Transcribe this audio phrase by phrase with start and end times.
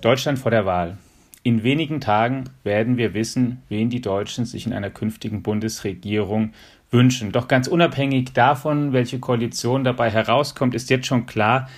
[0.00, 0.96] Deutschland vor der Wahl.
[1.42, 6.52] In wenigen Tagen werden wir wissen, wen die Deutschen sich in einer künftigen Bundesregierung
[6.90, 7.32] wünschen.
[7.32, 11.68] Doch ganz unabhängig davon, welche Koalition dabei herauskommt, ist jetzt schon klar,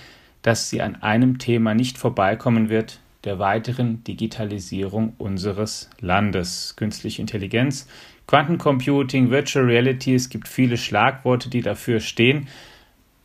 [0.41, 6.75] dass sie an einem Thema nicht vorbeikommen wird, der weiteren Digitalisierung unseres Landes.
[6.75, 7.87] Künstliche Intelligenz,
[8.27, 12.47] Quantencomputing, Virtual Reality, es gibt viele Schlagworte, die dafür stehen.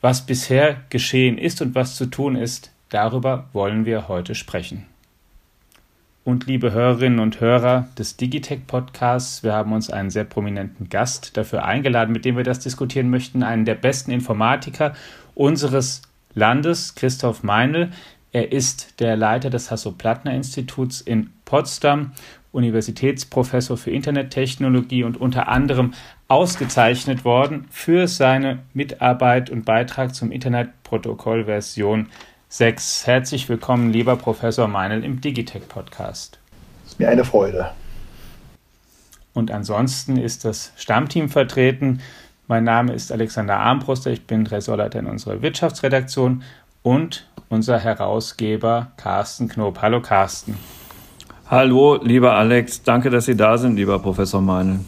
[0.01, 4.87] Was bisher geschehen ist und was zu tun ist, darüber wollen wir heute sprechen.
[6.23, 11.37] Und liebe Hörerinnen und Hörer des Digitech Podcasts, wir haben uns einen sehr prominenten Gast
[11.37, 14.95] dafür eingeladen, mit dem wir das diskutieren möchten, einen der besten Informatiker
[15.34, 16.03] unseres
[16.34, 17.91] Landes, Christoph Meinl.
[18.30, 22.12] Er ist der Leiter des Hasso-Plattner-Instituts in Potsdam,
[22.53, 25.95] Universitätsprofessor für Internettechnologie und unter anderem
[26.28, 32.09] ausgezeichnet worden für seine Mitarbeit und Beitrag zum Internetprotokoll Version
[32.50, 33.06] 6.
[33.06, 36.38] Herzlich willkommen, lieber Professor Meinl, im Digitech Podcast.
[36.84, 37.70] Es ist mir eine Freude.
[39.33, 42.00] Und ansonsten ist das Stammteam vertreten.
[42.47, 46.42] Mein Name ist Alexander Armbruster, ich bin Ressortleiter in unserer Wirtschaftsredaktion
[46.83, 49.81] und unser Herausgeber Carsten Knob.
[49.81, 50.58] Hallo Carsten.
[51.47, 54.81] Hallo, lieber Alex, danke, dass Sie da sind, lieber Professor Meinl.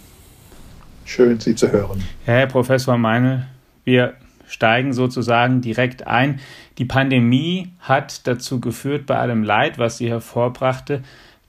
[1.04, 2.02] Schön, Sie zu hören.
[2.24, 3.46] Herr Professor Meinl,
[3.84, 4.14] wir
[4.46, 6.40] steigen sozusagen direkt ein.
[6.78, 11.02] Die Pandemie hat dazu geführt, bei allem Leid, was sie hervorbrachte,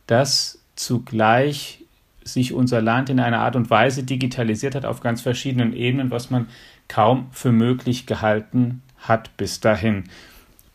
[0.08, 1.84] dass zugleich
[2.24, 6.30] sich unser Land in einer Art und Weise digitalisiert hat auf ganz verschiedenen Ebenen, was
[6.30, 6.48] man
[6.88, 10.04] kaum für möglich gehalten hat bis dahin.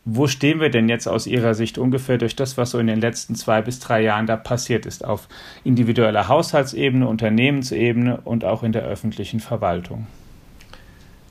[0.09, 3.01] Wo stehen wir denn jetzt aus Ihrer Sicht ungefähr durch das, was so in den
[3.01, 5.27] letzten zwei bis drei Jahren da passiert ist, auf
[5.65, 10.07] individueller Haushaltsebene, Unternehmensebene und auch in der öffentlichen Verwaltung?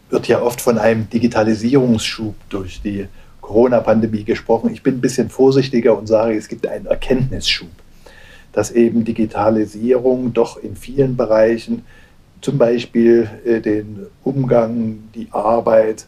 [0.09, 3.07] Wird ja oft von einem Digitalisierungsschub durch die
[3.39, 4.73] Corona-Pandemie gesprochen.
[4.73, 7.69] Ich bin ein bisschen vorsichtiger und sage, es gibt einen Erkenntnisschub,
[8.51, 11.85] dass eben Digitalisierung doch in vielen Bereichen,
[12.41, 16.07] zum Beispiel äh, den Umgang, die Arbeit,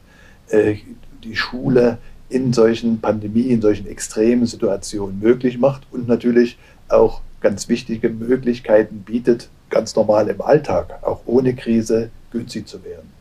[0.50, 0.76] äh,
[1.24, 1.98] die Schule,
[2.30, 6.58] in solchen Pandemien, in solchen extremen Situationen möglich macht und natürlich
[6.90, 13.12] auch ganz wichtige Möglichkeiten bietet, ganz normal im Alltag, auch ohne Krise, günstig zu werden.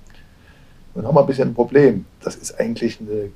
[0.95, 2.07] Nun haben wir ein bisschen ein Problem.
[2.23, 3.31] Das ist eigentlich eine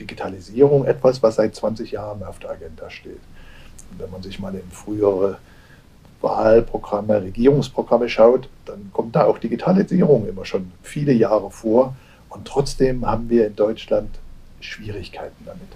[0.00, 3.20] Digitalisierung, etwas, was seit 20 Jahren auf der Agenda steht.
[3.90, 5.38] Und wenn man sich mal in frühere
[6.20, 11.94] Wahlprogramme, Regierungsprogramme schaut, dann kommt da auch Digitalisierung immer schon viele Jahre vor.
[12.30, 14.08] Und trotzdem haben wir in Deutschland
[14.64, 15.68] Schwierigkeiten damit.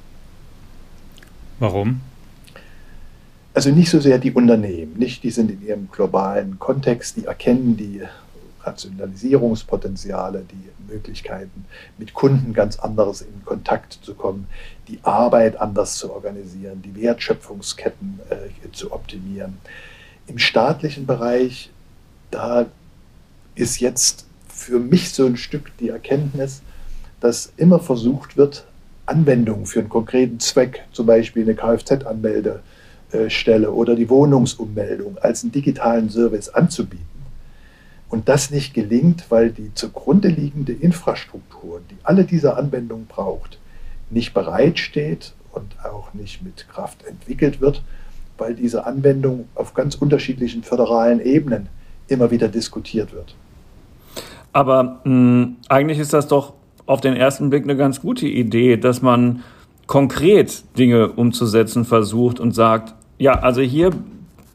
[1.59, 2.01] Warum?
[3.55, 7.77] Also nicht so sehr die Unternehmen, nicht die sind in ihrem globalen Kontext, die erkennen
[7.77, 8.03] die
[8.63, 11.65] Rationalisierungspotenziale, die Möglichkeiten,
[11.97, 14.47] mit Kunden ganz anderes in Kontakt zu kommen,
[14.87, 19.59] die Arbeit anders zu organisieren, die Wertschöpfungsketten äh, zu optimieren.
[20.27, 21.71] Im staatlichen Bereich,
[22.31, 22.67] da
[23.55, 26.63] ist jetzt für mich so ein Stück die Erkenntnis,
[27.21, 28.67] dass immer versucht wird,
[29.09, 36.11] Anwendung für einen konkreten Zweck, zum Beispiel eine Kfz-Anmeldestelle oder die Wohnungsummeldung als einen digitalen
[36.11, 37.07] Service anzubieten.
[38.09, 43.59] Und das nicht gelingt, weil die zugrunde liegende Infrastruktur, die alle diese Anwendungen braucht,
[44.11, 47.83] nicht bereitsteht und auch nicht mit Kraft entwickelt wird,
[48.39, 51.69] weil diese Anwendung auf ganz unterschiedlichen föderalen Ebenen
[52.07, 53.35] immer wieder diskutiert wird.
[54.53, 56.55] Aber mh, eigentlich ist das doch
[56.89, 59.43] auf den ersten Blick eine ganz gute Idee, dass man
[59.87, 63.91] konkret Dinge umzusetzen versucht und sagt, ja, also hier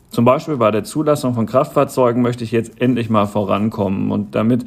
[0.10, 4.12] zum Beispiel bei der Zulassung von Kraftfahrzeugen möchte ich jetzt endlich mal vorankommen.
[4.12, 4.66] Und damit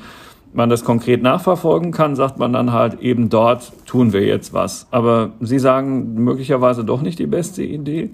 [0.53, 4.87] man das konkret nachverfolgen kann, sagt man dann halt eben dort tun wir jetzt was.
[4.93, 8.11] Aber Sie sagen möglicherweise doch nicht die beste Idee?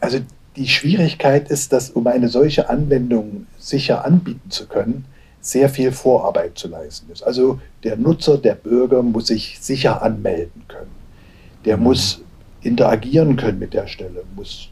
[0.00, 0.18] Also
[0.56, 5.06] die Schwierigkeit ist, dass um eine solche Anwendung sicher anbieten zu können,
[5.46, 7.22] sehr viel Vorarbeit zu leisten ist.
[7.22, 10.90] Also der Nutzer, der Bürger muss sich sicher anmelden können.
[11.64, 11.84] Der mhm.
[11.84, 12.20] muss
[12.62, 14.68] interagieren können mit der Stelle, muss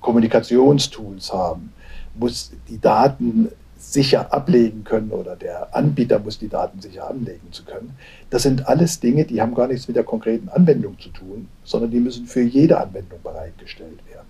[0.00, 1.72] Kommunikationstools haben,
[2.14, 7.64] muss die Daten sicher ablegen können oder der Anbieter muss die Daten sicher anlegen zu
[7.64, 7.94] können.
[8.30, 11.90] Das sind alles Dinge, die haben gar nichts mit der konkreten Anwendung zu tun, sondern
[11.90, 14.26] die müssen für jede Anwendung bereitgestellt werden.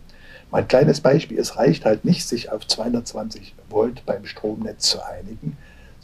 [0.50, 5.56] Mein kleines Beispiel, es reicht halt nicht, sich auf 220 Volt beim Stromnetz zu einigen,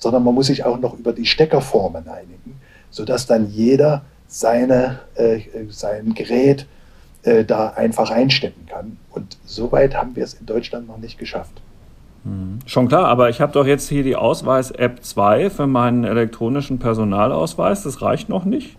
[0.02, 2.60] sondern man muss sich auch noch über die Steckerformen einigen,
[2.90, 5.38] sodass dann jeder seine, äh,
[5.70, 6.66] sein Gerät
[7.22, 8.96] äh, da einfach einstecken kann.
[9.10, 11.52] Und soweit haben wir es in Deutschland noch nicht geschafft.
[12.24, 12.58] Mhm.
[12.66, 17.84] Schon klar, aber ich habe doch jetzt hier die Ausweis-App 2 für meinen elektronischen Personalausweis.
[17.84, 18.76] Das reicht noch nicht?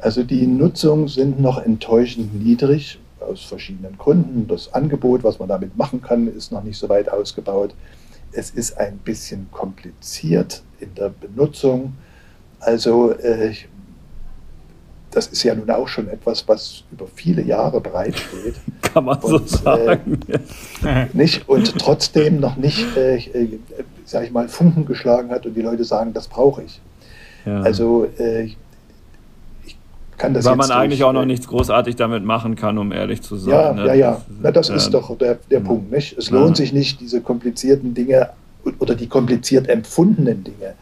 [0.00, 4.48] Also die Nutzungen sind noch enttäuschend niedrig aus verschiedenen Gründen.
[4.48, 7.72] Das Angebot, was man damit machen kann, ist noch nicht so weit ausgebaut.
[8.32, 11.94] Es ist ein bisschen kompliziert in der Benutzung.
[12.60, 13.54] Also äh,
[15.10, 18.54] das ist ja nun auch schon etwas, was über viele Jahre bereitsteht.
[18.82, 20.20] Kann man und, so sagen.
[20.84, 23.58] Äh, nicht, und trotzdem noch nicht, äh, äh,
[24.04, 26.80] sag ich mal, Funken geschlagen hat und die Leute sagen, das brauche ich.
[27.44, 27.60] Ja.
[27.62, 28.58] Also äh, ich
[30.20, 33.36] kann das Weil man eigentlich auch noch nichts großartig damit machen kann, um ehrlich zu
[33.36, 33.54] sein.
[33.54, 33.86] Ja, ne?
[33.86, 34.20] ja, ja.
[34.42, 35.90] Na, das ist doch der, der Punkt.
[35.90, 36.16] Nicht?
[36.18, 38.28] Es lohnt sich nicht, diese komplizierten Dinge
[38.78, 40.74] oder die kompliziert empfundenen Dinge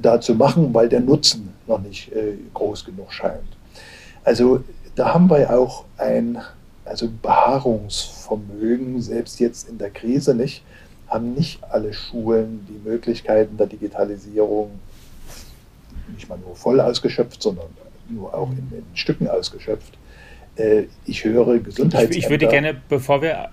[0.00, 3.40] da zu machen, weil der Nutzen noch nicht äh, groß genug scheint.
[4.22, 4.62] Also
[4.94, 6.38] da haben wir auch ein
[6.84, 10.62] also Beharrungsvermögen, selbst jetzt in der Krise nicht,
[11.08, 14.70] haben nicht alle Schulen die Möglichkeiten der Digitalisierung
[16.14, 17.66] nicht mal nur voll ausgeschöpft, sondern
[18.08, 19.98] nur auch in, in Stücken ausgeschöpft.
[20.56, 22.16] Äh, ich höre Gesundheitsämter.
[22.16, 23.50] Ich, ich würde gerne, bevor wir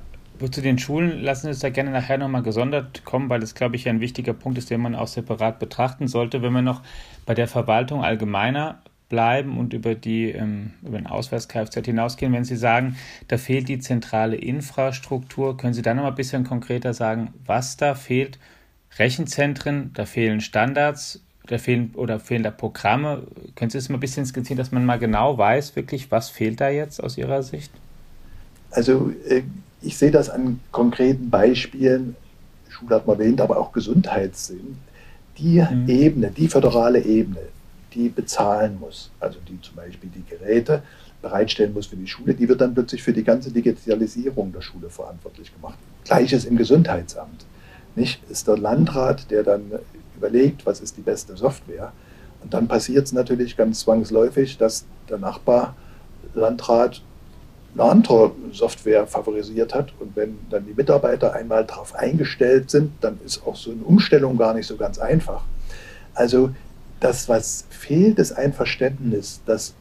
[0.51, 3.87] zu den Schulen lassen uns da gerne nachher nochmal gesondert kommen, weil das, glaube ich,
[3.87, 6.41] ein wichtiger Punkt ist, den man auch separat betrachten sollte.
[6.41, 6.81] Wenn wir noch
[7.25, 8.81] bei der Verwaltung allgemeiner
[9.13, 12.33] bleiben und über, die, ähm, über den Ausweis Kfz hinausgehen.
[12.33, 12.95] Wenn Sie sagen,
[13.27, 17.77] da fehlt die zentrale Infrastruktur, können Sie da noch mal ein bisschen konkreter sagen, was
[17.77, 18.39] da fehlt?
[18.97, 23.23] Rechenzentren, da fehlen Standards, da fehlen oder fehlen da Programme.
[23.55, 26.61] Können Sie das mal ein bisschen skizzieren, dass man mal genau weiß, wirklich, was fehlt
[26.61, 27.71] da jetzt aus Ihrer Sicht?
[28.71, 29.43] Also äh,
[29.81, 32.15] ich sehe das an konkreten Beispielen,
[32.69, 34.77] Schule hat man erwähnt, aber auch Gesundheitssinn.
[35.37, 35.87] Die mhm.
[35.87, 37.41] Ebene, die föderale Ebene,
[37.93, 40.81] die bezahlen muss, also die zum Beispiel die Geräte
[41.21, 44.89] bereitstellen muss für die Schule, die wird dann plötzlich für die ganze Digitalisierung der Schule
[44.89, 45.77] verantwortlich gemacht.
[46.03, 47.45] Gleiches im Gesundheitsamt.
[47.95, 49.71] Nicht ist der Landrat, der dann
[50.15, 51.91] überlegt, was ist die beste Software.
[52.43, 57.01] Und dann passiert es natürlich ganz zwangsläufig, dass der Nachbarlandrat
[57.73, 59.93] eine andere Software favorisiert hat.
[59.99, 64.37] Und wenn dann die Mitarbeiter einmal darauf eingestellt sind, dann ist auch so eine Umstellung
[64.37, 65.43] gar nicht so ganz einfach.
[66.13, 66.51] Also
[66.99, 69.73] das, was fehlt, ist ein Verständnis, dass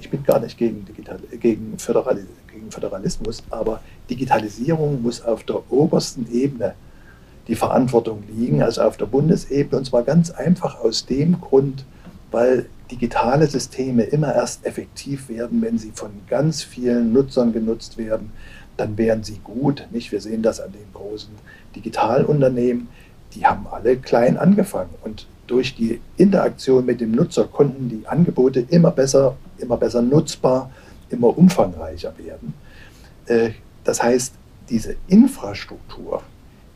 [0.00, 5.70] ich bin gar nicht gegen, Digital, gegen, Föderal, gegen Föderalismus, aber Digitalisierung muss auf der
[5.70, 6.74] obersten Ebene
[7.50, 11.84] die Verantwortung liegen, also auf der Bundesebene, und zwar ganz einfach aus dem Grund,
[12.30, 18.30] weil digitale Systeme immer erst effektiv werden, wenn sie von ganz vielen Nutzern genutzt werden,
[18.76, 19.88] dann wären sie gut.
[19.90, 20.12] Nicht?
[20.12, 21.34] Wir sehen das an den großen
[21.74, 22.88] Digitalunternehmen,
[23.34, 28.60] die haben alle klein angefangen und durch die Interaktion mit dem Nutzer konnten die Angebote
[28.60, 30.70] immer besser, immer besser nutzbar,
[31.10, 32.54] immer umfangreicher werden.
[33.26, 33.50] Äh,
[33.82, 34.34] das heißt,
[34.68, 36.22] diese Infrastruktur,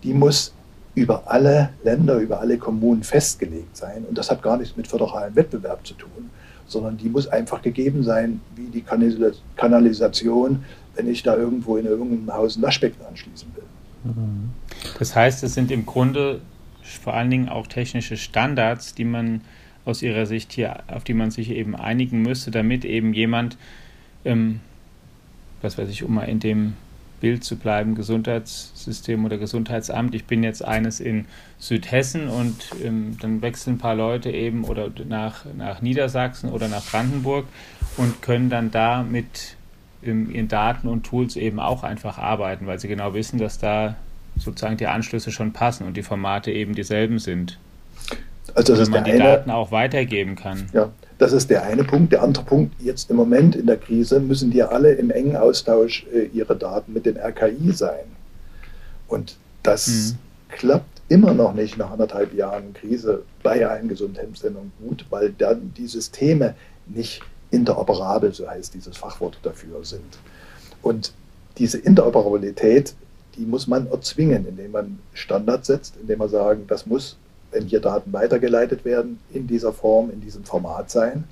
[0.03, 0.53] die muss
[0.95, 4.05] über alle Länder, über alle Kommunen festgelegt sein.
[4.09, 6.31] Und das hat gar nichts mit föderalem Wettbewerb zu tun,
[6.67, 8.85] sondern die muss einfach gegeben sein, wie die
[9.57, 10.65] Kanalisation,
[10.95, 13.65] wenn ich da irgendwo in irgendeinem Haus ein Waschbecken anschließen will.
[14.99, 16.41] Das heißt, es sind im Grunde
[16.83, 19.41] vor allen Dingen auch technische Standards, die man
[19.85, 23.57] aus ihrer Sicht hier, auf die man sich eben einigen müsste, damit eben jemand,
[24.25, 24.61] ähm,
[25.63, 26.75] was weiß ich, um mal in dem
[27.25, 30.15] Bild zu bleiben, Gesundheitssystem oder Gesundheitsamt.
[30.15, 31.25] Ich bin jetzt eines in
[31.59, 32.55] Südhessen und
[32.85, 37.47] ähm, dann wechseln ein paar Leute eben oder nach, nach Niedersachsen oder nach Brandenburg
[37.97, 39.57] und können dann da mit
[40.05, 43.97] ähm, ihren Daten und Tools eben auch einfach arbeiten, weil sie genau wissen, dass da
[44.37, 47.59] sozusagen die Anschlüsse schon passen und die Formate eben dieselben sind.
[48.55, 50.67] Also das man die Daten auch weitergeben kann.
[50.75, 52.13] Ja, das ist der eine Punkt.
[52.13, 56.07] Der andere Punkt, jetzt im Moment in der Krise müssen die alle im engen Austausch
[56.13, 58.05] äh, ihre Daten mit dem RKI sein.
[59.09, 60.19] Und das mhm.
[60.49, 65.87] klappt immer noch nicht nach anderthalb Jahren Krise bei allen Gesundheitszentren gut, weil dann die
[65.87, 66.55] Systeme
[66.87, 70.19] nicht interoperabel, so heißt dieses Fachwort dafür, sind.
[70.83, 71.13] Und
[71.59, 72.95] diese Interoperabilität
[73.37, 77.17] die muss man erzwingen, indem man Standards setzt, indem man sagen, das muss,
[77.55, 81.25] wenn hier Daten weitergeleitet werden, in dieser Form, in diesem Format sein.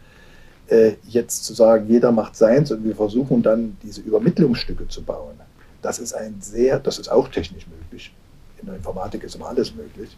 [0.69, 5.35] Äh, jetzt zu sagen, jeder macht seins und wir versuchen dann diese Übermittlungsstücke zu bauen,
[5.83, 8.15] das ist ein sehr, das ist auch technisch möglich.
[8.61, 10.17] In der Informatik ist immer alles möglich.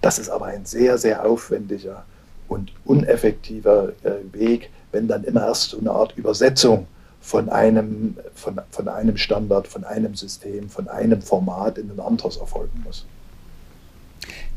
[0.00, 2.04] Das ist aber ein sehr, sehr aufwendiger
[2.48, 6.88] und uneffektiver äh, Weg, wenn dann immer erst so eine Art Übersetzung
[7.20, 12.36] von einem, von, von einem Standard, von einem System, von einem Format in ein anderes
[12.36, 13.06] erfolgen muss.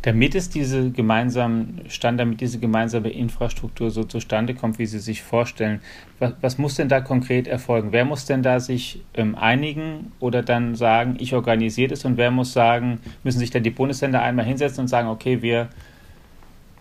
[0.02, 5.24] Damit es diese gemeinsamen Standard, damit diese gemeinsame Infrastruktur so zustande kommt, wie Sie sich
[5.24, 5.82] vorstellen,
[6.20, 7.92] was, was muss denn da konkret erfolgen?
[7.92, 12.32] Wer muss denn da sich ähm, einigen oder dann sagen, ich organisiere das und wer
[12.32, 15.68] muss sagen, müssen sich dann die Bundesländer einmal hinsetzen und sagen, okay, wir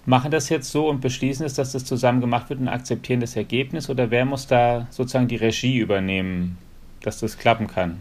[0.06, 3.34] machen das jetzt so und beschließen es, dass das zusammen gemacht wird und akzeptieren das
[3.34, 3.90] Ergebnis?
[3.90, 6.56] Oder wer muss da sozusagen die Regie übernehmen,
[7.02, 8.00] dass das klappen kann?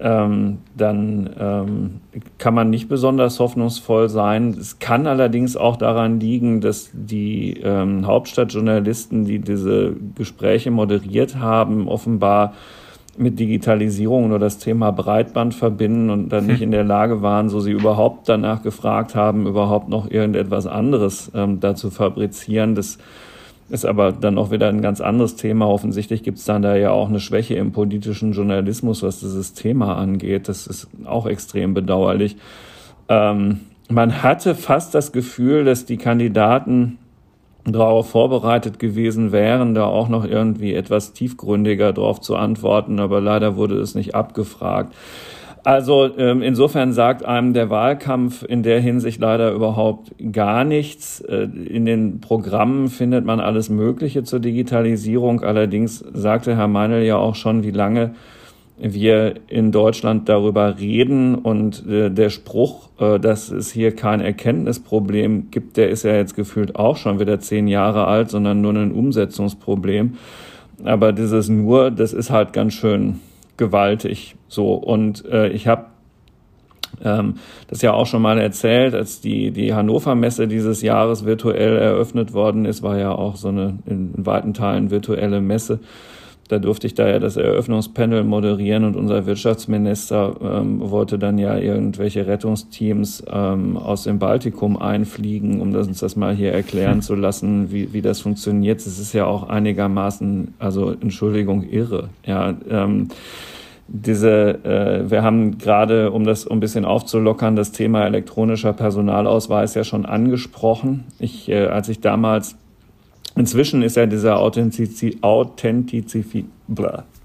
[0.00, 2.00] ähm, dann ähm,
[2.38, 4.56] kann man nicht besonders hoffnungsvoll sein.
[4.58, 11.88] Es kann allerdings auch daran liegen, dass die ähm, Hauptstadtjournalisten, die diese Gespräche moderiert haben,
[11.88, 12.54] offenbar
[13.16, 16.64] mit Digitalisierung nur das Thema Breitband verbinden und dann nicht hm.
[16.64, 21.60] in der Lage waren, so sie überhaupt danach gefragt haben, überhaupt noch irgendetwas anderes ähm,
[21.60, 22.74] dazu fabrizieren.
[22.74, 22.98] Das
[23.68, 25.68] ist aber dann auch wieder ein ganz anderes Thema.
[25.68, 29.96] Offensichtlich gibt es dann da ja auch eine Schwäche im politischen Journalismus, was dieses Thema
[29.96, 30.48] angeht.
[30.48, 32.36] Das ist auch extrem bedauerlich.
[33.08, 36.98] Ähm, man hatte fast das Gefühl, dass die Kandidaten
[37.64, 43.56] darauf vorbereitet gewesen wären, da auch noch irgendwie etwas tiefgründiger drauf zu antworten, aber leider
[43.56, 44.94] wurde es nicht abgefragt.
[45.64, 51.20] Also ähm, insofern sagt einem der Wahlkampf in der Hinsicht leider überhaupt gar nichts.
[51.20, 55.42] Äh, in den Programmen findet man alles Mögliche zur Digitalisierung.
[55.42, 58.14] Allerdings sagte Herr Meinl ja auch schon, wie lange
[58.82, 65.50] wir in Deutschland darüber reden und äh, der Spruch, äh, dass es hier kein Erkenntnisproblem
[65.52, 68.92] gibt, der ist ja jetzt gefühlt auch schon wieder zehn Jahre alt, sondern nur ein
[68.92, 70.14] Umsetzungsproblem.
[70.84, 73.20] Aber dieses nur, das ist halt ganz schön
[73.56, 74.74] gewaltig so.
[74.74, 75.84] Und äh, ich habe
[77.04, 77.34] ähm,
[77.68, 82.32] das ja auch schon mal erzählt, als die, die Hannover Messe dieses Jahres virtuell eröffnet
[82.32, 85.80] worden ist, war ja auch so eine in weiten Teilen virtuelle Messe.
[86.48, 91.56] Da durfte ich da ja das Eröffnungspanel moderieren und unser Wirtschaftsminister ähm, wollte dann ja
[91.56, 97.14] irgendwelche Rettungsteams ähm, aus dem Baltikum einfliegen, um das, uns das mal hier erklären zu
[97.14, 98.80] lassen, wie, wie das funktioniert.
[98.80, 102.08] Es ist ja auch einigermaßen, also Entschuldigung, irre.
[102.26, 103.08] Ja, ähm,
[103.88, 109.74] diese, äh, wir haben gerade, um das um ein bisschen aufzulockern, das Thema elektronischer Personalausweis
[109.74, 111.04] ja schon angesprochen.
[111.18, 112.56] Ich, äh, als ich damals
[113.36, 115.18] Inzwischen ist ja dieser Authentizi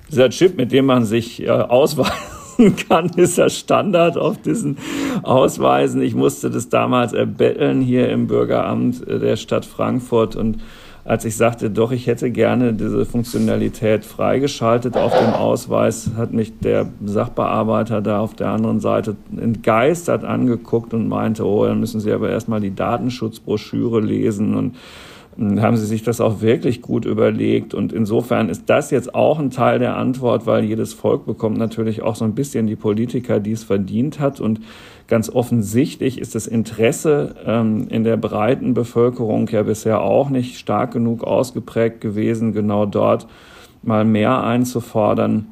[0.09, 2.13] dieser Chip, mit dem man sich äh, ausweisen
[2.89, 4.77] kann, ist ja Standard auf diesen
[5.23, 6.01] Ausweisen.
[6.01, 10.59] Ich musste das damals erbetteln hier im Bürgeramt äh, der Stadt Frankfurt und
[11.03, 16.59] als ich sagte, doch, ich hätte gerne diese Funktionalität freigeschaltet auf dem Ausweis, hat mich
[16.59, 22.11] der Sachbearbeiter da auf der anderen Seite entgeistert angeguckt und meinte, oh, dann müssen Sie
[22.11, 24.75] aber erstmal die Datenschutzbroschüre lesen und
[25.37, 27.73] haben Sie sich das auch wirklich gut überlegt.
[27.73, 32.01] Und insofern ist das jetzt auch ein Teil der Antwort, weil jedes Volk bekommt natürlich
[32.01, 34.39] auch so ein bisschen die Politiker, die es verdient hat.
[34.39, 34.61] Und
[35.07, 40.91] ganz offensichtlich ist das Interesse ähm, in der breiten Bevölkerung ja bisher auch nicht stark
[40.91, 43.27] genug ausgeprägt gewesen, genau dort
[43.83, 45.45] mal mehr einzufordern.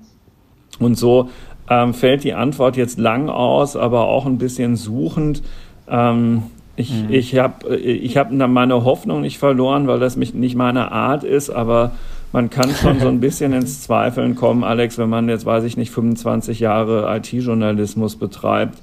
[0.79, 1.29] Und so
[1.69, 5.43] ähm, fällt die Antwort jetzt lang aus, aber auch ein bisschen suchend.
[5.87, 6.43] Ähm,
[6.77, 7.07] Ich, mhm.
[7.09, 11.49] ich habe ich hab meine Hoffnung nicht verloren, weil das mich nicht meine Art ist,
[11.49, 11.91] aber
[12.33, 15.77] man kann schon so ein bisschen ins Zweifeln kommen, Alex, wenn man jetzt, weiß ich
[15.77, 18.79] nicht, 25 Jahre IT-Journalismus betreibt.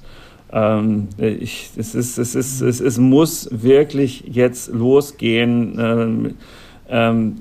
[0.51, 5.77] Ähm, ich, es, ist, es, ist, es, es muss wirklich jetzt losgehen.
[5.79, 6.33] Ähm,
[6.89, 7.35] ähm,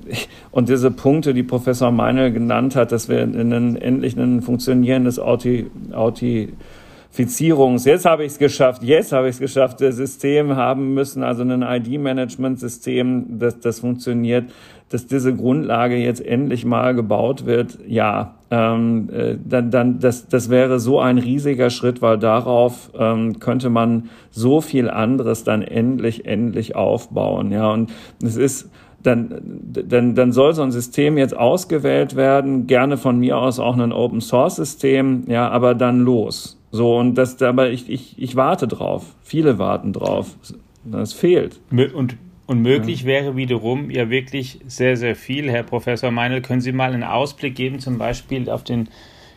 [0.50, 5.71] und diese Punkte, die Professor Meinl genannt hat, dass wir einen, endlich ein funktionierendes Auti,
[5.92, 6.50] Auti
[7.12, 7.85] Fizierungs.
[7.85, 11.42] Jetzt habe ich es geschafft, jetzt habe ich es geschafft, das System haben müssen, also
[11.42, 14.50] ein ID-Management-System, das, das funktioniert,
[14.88, 20.49] dass diese Grundlage jetzt endlich mal gebaut wird, ja, ähm, äh, dann, dann das, das
[20.49, 26.25] wäre so ein riesiger Schritt, weil darauf ähm, könnte man so viel anderes dann endlich,
[26.25, 27.52] endlich aufbauen.
[27.52, 27.92] Ja, und
[28.23, 28.71] es ist
[29.02, 33.76] dann, dann, dann soll so ein System jetzt ausgewählt werden, gerne von mir aus auch
[33.76, 36.59] ein Open Source System, ja, aber dann los.
[36.73, 39.14] So, und das, aber ich, ich, ich warte drauf.
[39.23, 40.35] Viele warten drauf.
[40.85, 41.61] Das fehlt.
[41.71, 43.07] Und, und möglich ja.
[43.07, 45.50] wäre wiederum ja wirklich sehr, sehr viel.
[45.50, 48.88] Herr Professor Meinl, können Sie mal einen Ausblick geben, zum Beispiel auf den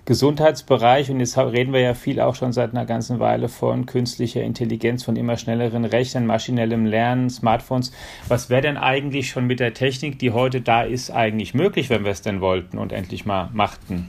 [0.05, 1.11] Gesundheitsbereich?
[1.11, 5.03] Und jetzt reden wir ja viel auch schon seit einer ganzen Weile von künstlicher Intelligenz,
[5.03, 7.91] von immer schnelleren Rechnern, maschinellem Lernen, Smartphones.
[8.29, 12.05] Was wäre denn eigentlich schon mit der Technik, die heute da ist, eigentlich möglich, wenn
[12.05, 14.07] wir es denn wollten und endlich mal machten?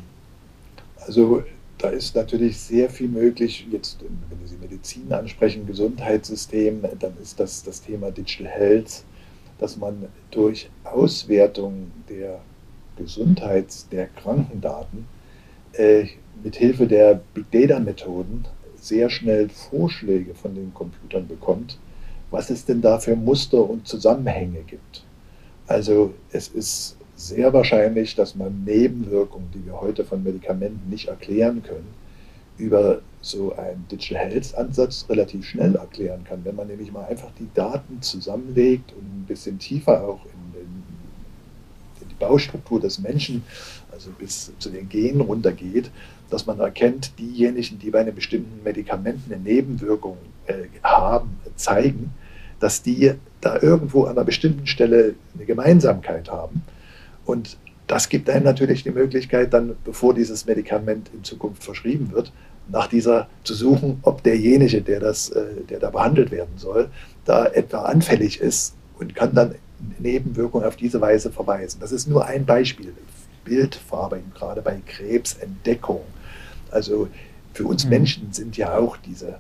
[1.05, 1.43] Also
[1.79, 3.67] da ist natürlich sehr viel möglich.
[3.71, 9.05] Jetzt, wenn Sie Medizin ansprechen, Gesundheitssystem, dann ist das das Thema Digital Health,
[9.59, 12.41] dass man durch Auswertung der
[12.97, 15.07] Gesundheits-, der Krankendaten
[15.75, 16.07] äh,
[16.43, 18.45] mit der Big Data Methoden
[18.81, 21.79] sehr schnell Vorschläge von den Computern bekommt,
[22.31, 25.05] was es denn da für Muster und Zusammenhänge gibt.
[25.67, 31.63] Also es ist sehr wahrscheinlich, dass man Nebenwirkungen, die wir heute von Medikamenten nicht erklären
[31.63, 31.95] können,
[32.59, 36.45] über so einen Digital Health Ansatz relativ schnell erklären kann.
[36.45, 40.83] Wenn man nämlich mal einfach die Daten zusammenlegt und ein bisschen tiefer auch in, den,
[42.03, 43.43] in die Baustruktur des Menschen,
[43.91, 45.91] also bis zu den Genen runtergeht,
[46.31, 52.13] dass man erkennt, diejenigen, die bei einem bestimmten Medikament eine Nebenwirkung äh, haben, zeigen,
[52.61, 56.63] dass die da irgendwo an einer bestimmten Stelle eine Gemeinsamkeit haben
[57.27, 62.33] und das gibt einem natürlich die Möglichkeit, dann, bevor dieses Medikament in Zukunft verschrieben wird,
[62.69, 66.89] nach dieser zu suchen, ob derjenige, der, das, äh, der da behandelt werden soll,
[67.25, 69.55] da etwa anfällig ist und kann dann
[69.99, 71.79] Nebenwirkungen auf diese Weise verweisen.
[71.81, 72.93] Das ist nur ein Beispiel.
[73.45, 76.01] Bildverarbeitung, gerade bei Krebsentdeckung.
[76.71, 77.09] Also
[77.55, 77.91] für uns mhm.
[77.91, 79.39] Menschen sind ja auch diese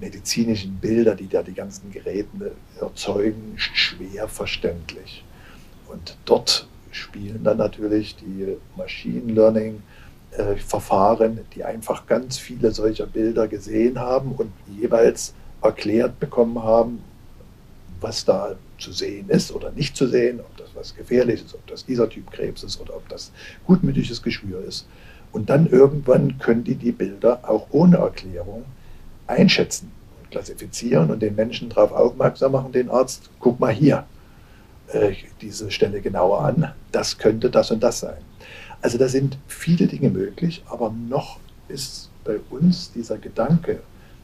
[0.00, 5.24] medizinischen Bilder, die da die ganzen Geräte erzeugen, schwer verständlich.
[5.88, 9.82] Und dort spielen dann natürlich die Machine Learning
[10.32, 17.02] äh, Verfahren, die einfach ganz viele solcher Bilder gesehen haben und jeweils erklärt bekommen haben,
[18.00, 21.66] was da zu sehen ist oder nicht zu sehen, ob das was gefährlich ist, ob
[21.66, 23.32] das dieser Typ Krebs ist oder ob das
[23.66, 24.86] gutmütiges Geschwür ist.
[25.32, 28.64] Und dann irgendwann können die die Bilder auch ohne Erklärung
[29.26, 34.04] einschätzen und klassifizieren und den Menschen darauf aufmerksam machen, den Arzt, guck mal hier,
[34.92, 38.22] äh, diese Stelle genauer an, das könnte das und das sein.
[38.82, 43.80] Also da sind viele Dinge möglich, aber noch ist bei uns dieser Gedanke,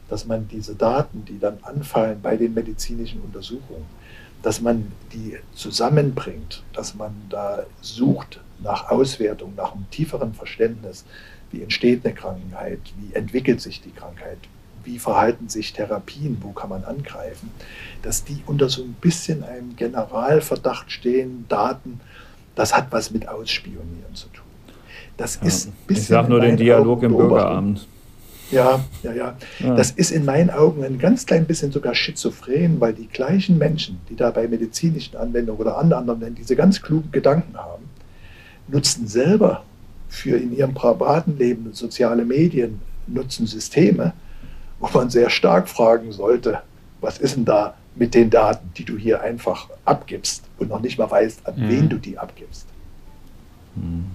[0.09, 3.85] dass man diese Daten, die dann anfallen bei den medizinischen Untersuchungen,
[4.41, 11.05] dass man die zusammenbringt, dass man da sucht nach Auswertung, nach einem tieferen Verständnis,
[11.51, 14.37] wie entsteht eine Krankheit, wie entwickelt sich die Krankheit,
[14.87, 17.51] wie verhalten sich Therapien, wo kann man angreifen,
[18.01, 21.99] dass die unter so ein bisschen einem Generalverdacht stehen, Daten,
[22.55, 24.45] das hat was mit Ausspionieren zu tun.
[25.17, 26.03] Das ja, ist ein bisschen.
[26.03, 27.87] Ich sage nur den Dialog im Bürgeramt.
[28.49, 29.75] Ja, ja, ja, ja.
[29.75, 33.99] Das ist in meinen Augen ein ganz klein bisschen sogar schizophren, weil die gleichen Menschen,
[34.09, 37.83] die da bei medizinischen Anwendungen oder an anderen diese ganz klugen Gedanken haben,
[38.69, 39.63] nutzen selber
[40.07, 44.13] für in ihrem privaten Leben soziale Medien, nutzen Systeme,
[44.79, 46.61] wo man sehr stark fragen sollte,
[47.01, 50.97] was ist denn da mit den Daten, die du hier einfach abgibst und noch nicht
[50.97, 51.69] mal weißt, an mhm.
[51.69, 52.67] wen du die abgibst.
[53.75, 54.05] Mhm.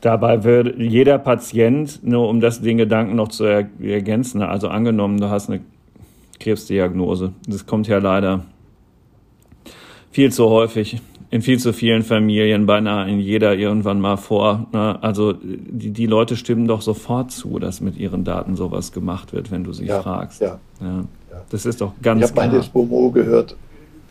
[0.00, 5.30] Dabei würde jeder Patient, nur um das den Gedanken noch zu ergänzen, also angenommen, du
[5.30, 5.60] hast eine
[6.38, 8.44] Krebsdiagnose, das kommt ja leider
[10.12, 14.66] viel zu häufig in viel zu vielen Familien, beinahe in jeder irgendwann mal vor.
[14.72, 15.02] Ne?
[15.02, 19.50] Also die, die Leute stimmen doch sofort zu, dass mit ihren Daten sowas gemacht wird,
[19.50, 20.40] wenn du sie ja, fragst.
[20.40, 20.58] Ja.
[20.80, 21.04] ja.
[21.50, 23.56] Das ist doch ganz Ich habe mal das Bomo gehört,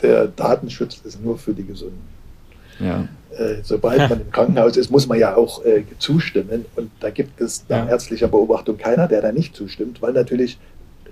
[0.02, 2.02] der Datenschutz ist nur für die Gesunden.
[2.78, 3.08] Ja.
[3.36, 6.66] Äh, sobald man im Krankenhaus ist, muss man ja auch äh, zustimmen.
[6.76, 10.58] Und da gibt es nach ärztlicher Beobachtung keiner, der da nicht zustimmt, weil natürlich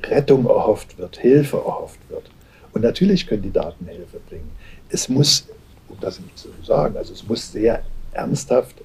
[0.03, 2.31] Rettung erhofft wird, Hilfe erhofft wird.
[2.73, 4.51] Und natürlich können die Daten Hilfe bringen.
[4.88, 5.49] Es muss,
[5.95, 8.77] um das nicht zu sagen, also es muss sehr ernsthaft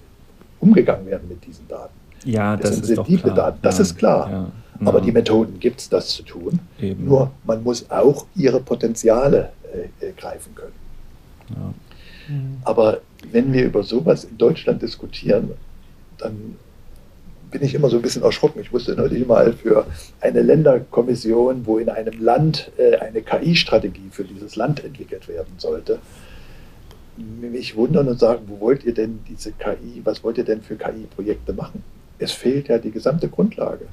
[0.59, 1.93] umgegangen werden mit diesen Daten.
[2.25, 4.29] Ja, das, das sind sensible Daten, das ja, ist klar.
[4.29, 4.51] Ja,
[4.87, 6.59] Aber die Methoden gibt es, das zu tun.
[6.79, 7.05] Eben.
[7.05, 9.51] Nur man muss auch ihre Potenziale
[10.01, 10.73] äh, äh greifen können.
[11.49, 11.73] Ja.
[12.63, 12.99] Aber
[13.31, 15.51] wenn wir über sowas in Deutschland diskutieren,
[16.17, 16.55] dann
[17.51, 18.61] bin ich immer so ein bisschen erschrocken.
[18.61, 19.87] Ich musste neulich mal für
[20.21, 25.99] eine Länderkommission, wo in einem Land äh, eine KI-Strategie für dieses Land entwickelt werden sollte,
[27.19, 30.75] mich wundern und sagen, wo wollt ihr denn diese KI, was wollt ihr denn für
[30.75, 31.83] KI-Projekte machen?
[32.17, 33.85] Es fehlt ja die gesamte Grundlage.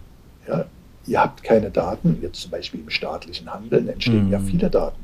[0.49, 0.67] Ja,
[1.07, 4.33] ihr habt keine Daten, jetzt zum Beispiel im staatlichen Handeln entstehen mhm.
[4.33, 5.03] ja viele Daten,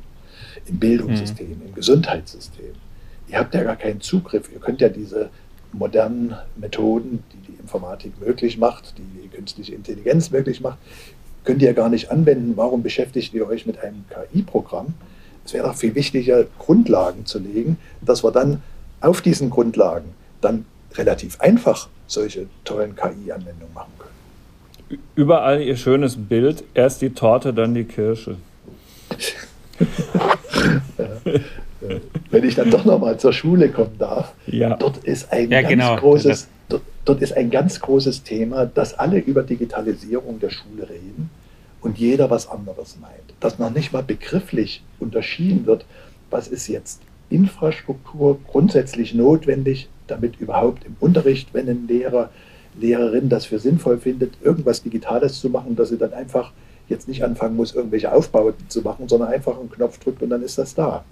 [0.66, 1.66] im Bildungssystem, mhm.
[1.68, 2.72] im Gesundheitssystem.
[3.28, 4.50] Ihr habt ja gar keinen Zugriff.
[4.52, 5.30] Ihr könnt ja diese
[5.72, 10.78] modernen Methoden, die die Informatik möglich macht, die die künstliche Intelligenz möglich macht,
[11.44, 12.56] könnt ihr gar nicht anwenden.
[12.56, 14.94] Warum beschäftigt ihr euch mit einem KI-Programm?
[15.44, 18.62] Es wäre doch viel wichtiger, Grundlagen zu legen, dass wir dann
[19.00, 25.02] auf diesen Grundlagen dann relativ einfach solche tollen KI-Anwendungen machen können.
[25.14, 28.36] Überall ihr schönes Bild, erst die Torte, dann die Kirsche.
[32.30, 34.76] wenn ich dann doch nochmal zur Schule kommen darf, ja.
[34.76, 35.96] dort ist ein ja, ganz genau.
[35.96, 41.30] großes, dort, dort, ist ein ganz großes Thema, dass alle über Digitalisierung der Schule reden
[41.82, 43.34] und jeder was anderes meint.
[43.40, 45.84] Dass noch nicht mal begrifflich unterschieden wird,
[46.30, 52.30] was ist jetzt Infrastruktur grundsätzlich notwendig, damit überhaupt im Unterricht, wenn ein Lehrer,
[52.78, 56.52] Lehrerin das für sinnvoll findet, irgendwas Digitales zu machen, dass sie dann einfach
[56.88, 60.42] jetzt nicht anfangen muss, irgendwelche Aufbauten zu machen, sondern einfach einen Knopf drückt und dann
[60.42, 61.04] ist das da.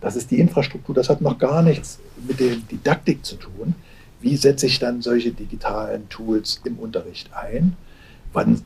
[0.00, 3.74] Das ist die Infrastruktur, das hat noch gar nichts mit der Didaktik zu tun.
[4.20, 7.76] Wie setze ich dann solche digitalen Tools im Unterricht ein?
[8.32, 8.62] Wann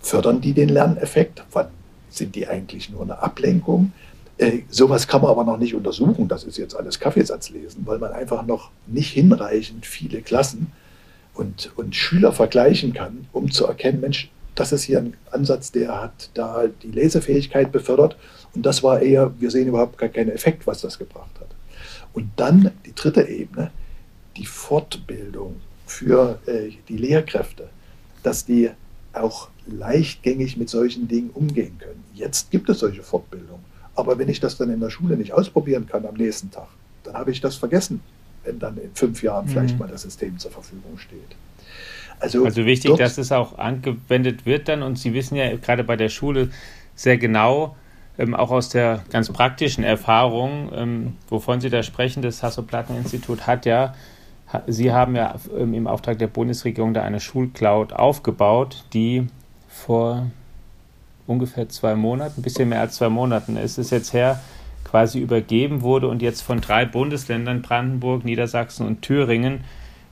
[0.00, 1.44] fördern die den Lerneffekt?
[1.52, 1.68] Wann
[2.10, 3.92] sind die eigentlich nur eine Ablenkung?
[4.38, 6.28] Äh, sowas kann man aber noch nicht untersuchen.
[6.28, 10.72] Das ist jetzt alles Kaffeesatzlesen, weil man einfach noch nicht hinreichend viele Klassen
[11.34, 16.00] und, und Schüler vergleichen kann, um zu erkennen, Mensch, das ist hier ein Ansatz, der
[16.00, 18.16] hat da die Lesefähigkeit befördert
[18.54, 21.48] und das war eher, wir sehen überhaupt gar keinen Effekt, was das gebracht hat.
[22.12, 23.70] Und dann die dritte Ebene,
[24.36, 27.68] die Fortbildung für äh, die Lehrkräfte,
[28.22, 28.70] dass die
[29.12, 32.04] auch leichtgängig mit solchen Dingen umgehen können.
[32.14, 33.64] Jetzt gibt es solche Fortbildungen.
[33.94, 36.68] Aber wenn ich das dann in der Schule nicht ausprobieren kann am nächsten Tag,
[37.04, 38.00] dann habe ich das vergessen,
[38.44, 39.50] wenn dann in fünf Jahren mhm.
[39.50, 41.36] vielleicht mal das System zur Verfügung steht.
[42.20, 44.82] Also, also wichtig, dass es auch angewendet wird dann.
[44.82, 46.50] Und Sie wissen ja gerade bei der Schule
[46.94, 47.76] sehr genau,
[48.18, 53.64] ähm, auch aus der ganz praktischen Erfahrung, ähm, wovon Sie da sprechen, das Hasso-Platten-Institut hat
[53.64, 53.94] ja,
[54.52, 59.26] ha, Sie haben ja ähm, im Auftrag der Bundesregierung da eine Schulcloud aufgebaut, die
[59.70, 60.26] vor
[61.26, 64.40] ungefähr zwei Monaten, ein bisschen mehr als zwei Monaten ist es jetzt her,
[64.84, 69.64] quasi übergeben wurde und jetzt von drei Bundesländern, Brandenburg, Niedersachsen und Thüringen,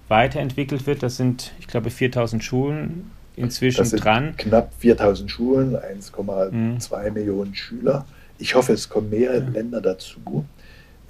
[0.07, 1.03] weiterentwickelt wird.
[1.03, 4.35] Das sind, ich glaube, 4000 Schulen inzwischen das sind dran.
[4.37, 7.15] Knapp 4000 Schulen, 1,2 mhm.
[7.15, 8.07] Millionen Schüler.
[8.39, 9.41] Ich hoffe, es kommen mehr ja.
[9.41, 10.45] Länder dazu,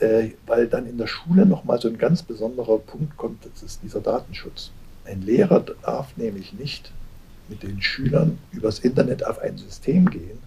[0.01, 3.83] äh, weil dann in der Schule nochmal so ein ganz besonderer Punkt kommt, das ist
[3.83, 4.71] dieser Datenschutz.
[5.05, 6.93] Ein Lehrer darf nämlich nicht
[7.49, 10.39] mit den Schülern übers Internet auf ein System gehen.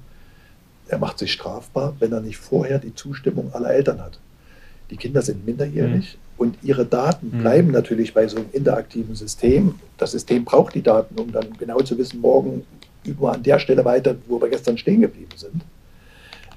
[0.87, 4.19] Er macht sich strafbar, wenn er nicht vorher die Zustimmung aller Eltern hat.
[4.89, 7.41] Die Kinder sind minderjährig, mhm und ihre Daten mhm.
[7.41, 9.75] bleiben natürlich bei so einem interaktiven System.
[9.99, 12.65] Das System braucht die Daten, um dann genau zu wissen, morgen
[13.05, 15.61] üben wir an der Stelle weiter, wo wir gestern stehen geblieben sind.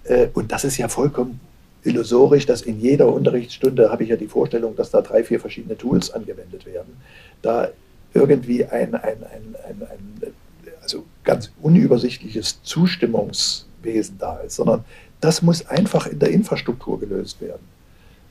[0.04, 1.38] Äh, und das ist ja vollkommen
[1.82, 5.76] illusorisch, dass in jeder Unterrichtsstunde habe ich ja die Vorstellung, dass da drei, vier verschiedene
[5.76, 6.96] Tools angewendet werden.
[7.42, 7.68] Da
[8.14, 10.34] irgendwie ein, ein, ein, ein,
[10.82, 14.84] also ganz unübersichtliches Zustimmungswesen da ist, sondern
[15.20, 17.62] das muss einfach in der Infrastruktur gelöst werden.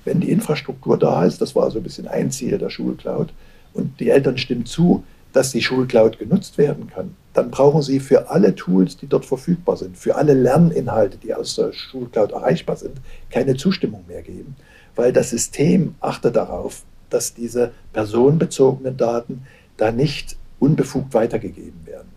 [0.06, 3.34] Wenn die Infrastruktur da ist, das war so ein bisschen ein Ziel der Schulcloud,
[3.74, 8.30] und die Eltern stimmen zu, dass die Schulcloud genutzt werden kann, dann brauchen sie für
[8.30, 13.02] alle Tools, die dort verfügbar sind, für alle Lerninhalte, die aus der Schulcloud erreichbar sind,
[13.32, 14.56] keine Zustimmung mehr geben,
[14.96, 22.10] weil das System achtet darauf, dass diese personenbezogenen Daten da nicht unbefugt weitergegeben werden.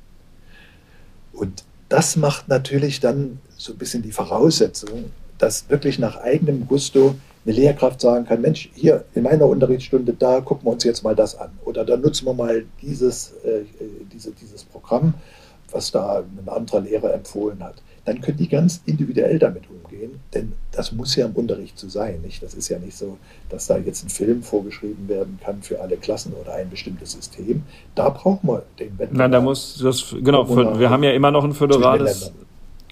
[1.32, 5.06] Und das macht natürlich dann so ein bisschen die Voraussetzung,
[5.38, 7.14] dass wirklich nach eigenem Gusto
[7.44, 11.14] eine Lehrkraft sagen kann, Mensch, hier in meiner Unterrichtsstunde, da gucken wir uns jetzt mal
[11.14, 11.50] das an.
[11.64, 13.62] Oder da nutzen wir mal dieses, äh,
[14.12, 15.14] diese, dieses Programm,
[15.70, 17.76] was da ein anderer Lehrer empfohlen hat.
[18.04, 22.20] dann können die ganz individuell damit umgehen, denn das muss ja im Unterricht so sein.
[22.22, 22.40] Nicht?
[22.40, 25.96] Das ist ja nicht so, dass da jetzt ein Film vorgeschrieben werden kann für alle
[25.96, 27.64] Klassen oder ein bestimmtes System.
[27.96, 29.12] Da brauchen wir den Wettbewerb.
[29.12, 32.32] Nein, da muss das, genau, wir, wir haben ja immer noch ein föderales,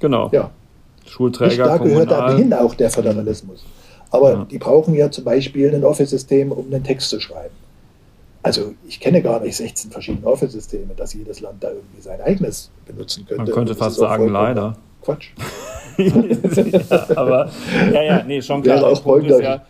[0.00, 0.50] genau, ja.
[1.06, 1.48] Schulträger.
[1.48, 3.64] Nicht, da gehört dahin auch der Föderalismus.
[4.10, 4.44] Aber ja.
[4.44, 7.54] die brauchen ja zum Beispiel ein Office-System, um einen Text zu schreiben.
[8.44, 12.70] Also ich kenne gar nicht 16 verschiedene Office-Systeme, dass jedes Land da irgendwie sein eigenes
[12.84, 13.42] benutzen könnte.
[13.42, 14.76] Man könnte fast sagen, leider.
[15.00, 15.30] Quatsch.
[15.96, 17.50] ja, aber
[17.90, 18.76] ja, ja, nee, schon klar.
[18.76, 19.64] Wäre auch Punkt ist ja,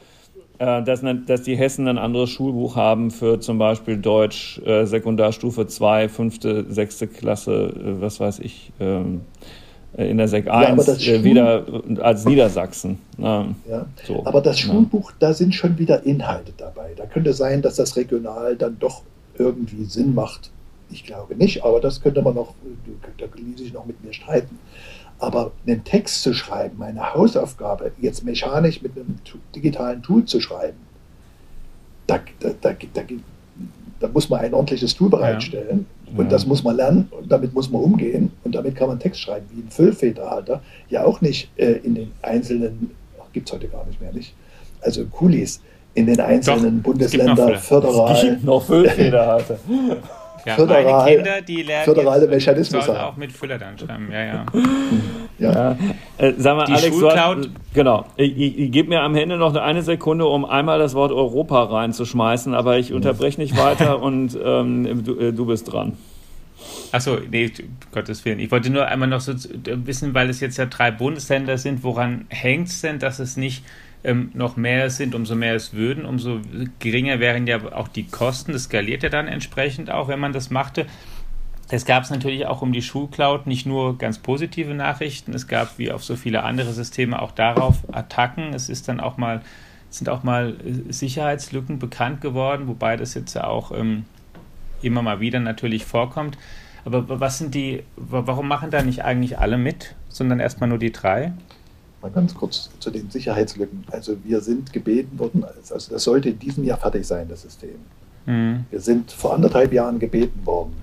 [0.58, 5.68] äh, dass, dass, die Hessen ein anderes Schulbuch haben für zum Beispiel Deutsch, äh, Sekundarstufe
[5.68, 7.06] 2, 5., 6.
[7.16, 8.72] Klasse, äh, was weiß ich.
[8.80, 9.63] Ähm, äh,
[9.96, 11.64] in der SEC 1 ja, äh, wieder
[12.00, 12.98] als Niedersachsen.
[13.18, 13.46] Ja,
[14.04, 15.16] so, aber das Schulbuch, ja.
[15.20, 16.92] da sind schon wieder Inhalte dabei.
[16.96, 19.02] Da könnte sein, dass das regional dann doch
[19.38, 20.50] irgendwie Sinn macht.
[20.90, 22.54] Ich glaube nicht, aber das könnte man noch,
[23.18, 24.58] da ließ sich noch mit mir streiten.
[25.18, 29.18] Aber einen Text zu schreiben, eine Hausaufgabe, jetzt mechanisch mit einem
[29.54, 30.78] digitalen Tool zu schreiben,
[32.06, 33.02] da, da, da, da,
[34.00, 35.86] da muss man ein ordentliches Tool bereitstellen.
[36.16, 39.20] Und das muss man lernen und damit muss man umgehen und damit kann man Text
[39.20, 40.62] schreiben, wie ein Füllfederhalter.
[40.88, 42.90] Ja, auch nicht äh, in den einzelnen,
[43.32, 44.32] gibt es heute gar nicht mehr, nicht?
[44.80, 45.60] Also Kulis
[45.94, 48.14] in den einzelnen Doch, Bundesländern föderal.
[48.14, 49.58] Es gibt noch Füllfederhalter.
[50.44, 54.08] Ja, föderal, meine Kinder, die lernen föderale Mechanismus sollen auch mit Füller dann schreiben.
[54.12, 54.46] Ja, ja.
[55.38, 55.52] Ja.
[55.52, 55.76] ja.
[56.18, 57.50] Äh, sag mal, die Alex, Schulcloud.
[57.72, 58.06] genau.
[58.16, 61.64] Ich, ich, ich gebe mir am Ende noch eine Sekunde, um einmal das Wort Europa
[61.64, 65.94] reinzuschmeißen, aber ich unterbreche nicht weiter und ähm, du, äh, du bist dran.
[66.92, 67.50] Achso, nee,
[67.92, 68.38] Gottes Willen.
[68.38, 72.26] Ich wollte nur einmal noch so wissen, weil es jetzt ja drei Bundesländer sind, woran
[72.28, 73.64] hängt es denn, dass es nicht
[74.04, 76.40] ähm, noch mehr sind, umso mehr es würden, umso
[76.78, 78.52] geringer wären ja auch die Kosten.
[78.52, 80.86] Das skaliert ja dann entsprechend auch, wenn man das machte.
[81.70, 85.78] Es gab es natürlich auch um die Schulcloud nicht nur ganz positive Nachrichten, es gab
[85.78, 88.52] wie auf so viele andere Systeme auch darauf Attacken.
[88.52, 89.40] Es ist dann auch mal,
[89.88, 94.04] sind auch mal äh, Sicherheitslücken bekannt geworden, wobei das jetzt ja auch ähm,
[94.82, 96.36] immer mal wieder natürlich vorkommt.
[96.84, 100.92] Aber was sind die, warum machen da nicht eigentlich alle mit, sondern erstmal nur die
[100.92, 101.32] drei?
[102.02, 103.84] Mal ganz kurz zu den Sicherheitslücken.
[103.90, 107.76] Also wir sind gebeten worden, also das sollte in diesem Jahr fertig sein, das System.
[108.26, 108.66] Mhm.
[108.70, 110.74] Wir sind vor anderthalb Jahren gebeten worden,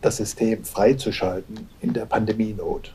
[0.00, 2.94] das System freizuschalten in der Pandemienot.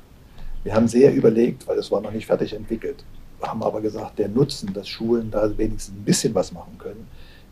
[0.63, 3.03] Wir haben sehr überlegt, weil es war noch nicht fertig entwickelt,
[3.41, 7.07] haben aber gesagt, der Nutzen, dass Schulen da wenigstens ein bisschen was machen können,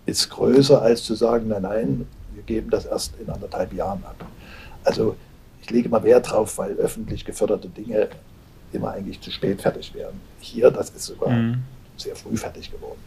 [0.06, 4.26] ist größer als zu sagen, nein, nein, wir geben das erst in anderthalb Jahren ab.
[4.84, 5.16] Also
[5.62, 8.08] ich lege mal Wert drauf, weil öffentlich geförderte Dinge
[8.72, 10.20] immer eigentlich zu spät fertig werden.
[10.40, 11.64] Hier, das ist sogar mhm.
[12.02, 13.00] Sehr früh fertig geworden.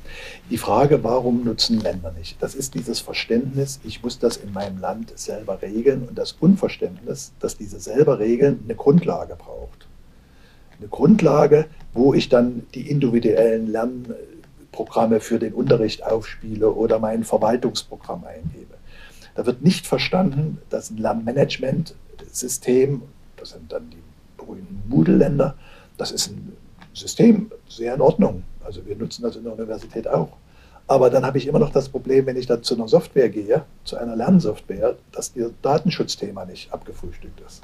[0.51, 2.43] Die Frage, warum nutzen Länder nicht?
[2.43, 7.33] Das ist dieses Verständnis, ich muss das in meinem Land selber regeln und das Unverständnis,
[7.41, 9.87] dass diese selber Regeln eine Grundlage braucht.
[10.79, 18.25] Eine Grundlage, wo ich dann die individuellen Lernprogramme für den Unterricht aufspiele oder mein Verwaltungsprogramm
[18.25, 18.75] eingebe.
[19.35, 23.03] Da wird nicht verstanden, dass ein Lernmanagementsystem,
[23.37, 24.03] das sind dann die
[24.37, 25.57] berühmten Moodle-Länder.
[25.97, 26.53] Das ist ein
[26.93, 28.43] System, sehr in Ordnung.
[28.65, 30.29] Also wir nutzen das in der Universität auch.
[30.87, 33.65] Aber dann habe ich immer noch das Problem, wenn ich dann zu einer Software gehe,
[33.85, 37.63] zu einer Lernsoftware, dass das Datenschutzthema nicht abgefrühstückt ist.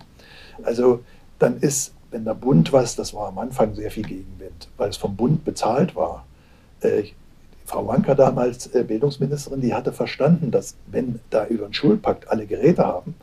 [0.62, 1.00] Also
[1.38, 4.96] dann ist, wenn der Bund was, das war am Anfang sehr viel Gegenwind, weil es
[4.96, 6.26] vom Bund bezahlt war.
[6.80, 7.04] Äh,
[7.66, 12.46] Frau Wanka damals äh, Bildungsministerin, die hatte verstanden, dass wenn da über den Schulpakt alle
[12.46, 13.14] Geräte haben,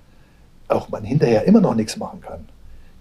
[0.68, 2.46] auch man hinterher immer noch nichts machen kann.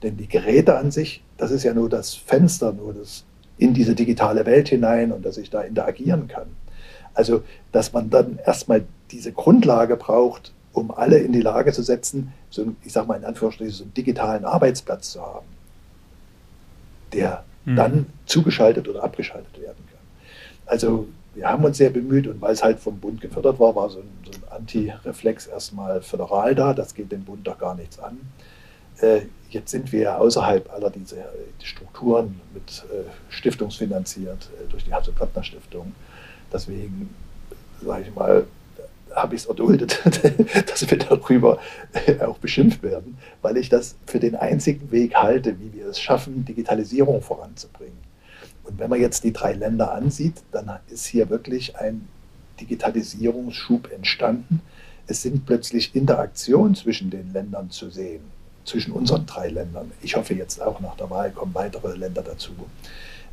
[0.02, 3.24] Denn die Geräte an sich, das ist ja nur das Fenster, nur das
[3.58, 6.48] in diese digitale Welt hinein und dass ich da interagieren kann.
[7.14, 7.42] Also,
[7.72, 12.74] dass man dann erstmal diese Grundlage braucht, um alle in die Lage zu setzen, so,
[12.84, 15.46] ich sage mal in Anführungsstrichen, so einen digitalen Arbeitsplatz zu haben,
[17.14, 17.76] der mhm.
[17.76, 20.00] dann zugeschaltet oder abgeschaltet werden kann.
[20.66, 23.90] Also, wir haben uns sehr bemüht und weil es halt vom Bund gefördert war, war
[23.90, 26.72] so ein, so ein Anti-Reflex erstmal föderal da.
[26.72, 28.18] Das geht dem Bund doch gar nichts an.
[29.00, 29.22] Äh,
[29.56, 35.92] jetzt sind wir außerhalb aller dieser Strukturen mit äh, stiftungsfinanziert äh, durch die Hasso-Plattner Stiftung.
[36.52, 37.14] Deswegen,
[37.82, 38.46] sage ich mal,
[39.14, 40.02] habe ich es erduldet,
[40.70, 41.58] dass wir darüber
[42.20, 46.44] auch beschimpft werden, weil ich das für den einzigen Weg halte, wie wir es schaffen,
[46.44, 47.98] Digitalisierung voranzubringen.
[48.64, 52.06] Und wenn man jetzt die drei Länder ansieht, dann ist hier wirklich ein
[52.60, 54.60] Digitalisierungsschub entstanden.
[55.06, 58.35] Es sind plötzlich Interaktionen zwischen den Ländern zu sehen
[58.66, 62.52] zwischen unseren drei Ländern, ich hoffe jetzt auch nach der Wahl kommen weitere Länder dazu,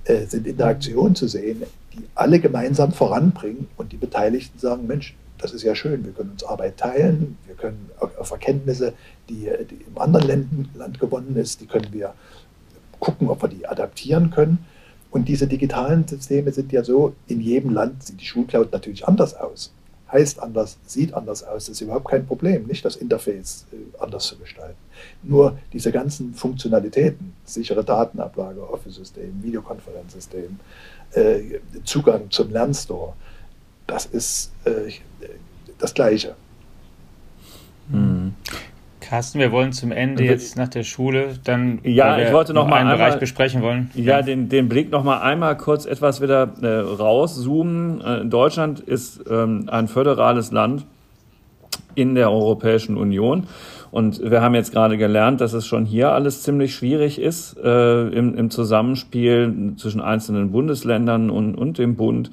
[0.06, 5.52] äh, sind Interaktionen zu sehen, die alle gemeinsam voranbringen und die Beteiligten sagen, Mensch, das
[5.52, 8.94] ist ja schön, wir können uns Arbeit teilen, wir können auf Erkenntnisse,
[9.28, 12.14] die, die im anderen Land, Land gewonnen ist, die können wir
[13.00, 14.66] gucken, ob wir die adaptieren können.
[15.12, 19.36] Und diese digitalen Systeme sind ja so, in jedem Land sieht die Schulcloud natürlich anders
[19.36, 19.74] aus.
[20.12, 24.26] Heißt anders, sieht anders aus, das ist überhaupt kein Problem, nicht das Interface äh, anders
[24.26, 24.78] zu gestalten.
[25.24, 30.60] Nur diese ganzen Funktionalitäten, sichere Datenablage, Office-System, Videokonferenzsystem,
[31.14, 31.40] äh,
[31.84, 33.14] Zugang zum Lernstore,
[33.88, 34.92] das ist äh,
[35.78, 36.36] das Gleiche.
[37.92, 38.34] Hm.
[39.02, 42.70] Carsten, wir wollen zum Ende jetzt nach der Schule dann ja, ich wollte noch, noch
[42.70, 43.92] mal einen einmal, Bereich besprechen wollen.
[43.94, 48.02] Ja, ja, Den, den Blick noch mal einmal kurz etwas wieder äh, rauszoomen.
[48.02, 50.86] Äh, Deutschland ist ähm, ein föderales Land
[51.96, 53.44] in der Europäischen Union.
[53.92, 58.08] Und wir haben jetzt gerade gelernt, dass es schon hier alles ziemlich schwierig ist äh,
[58.08, 62.32] im, im Zusammenspiel zwischen einzelnen Bundesländern und, und dem Bund